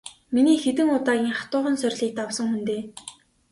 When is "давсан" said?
2.17-2.45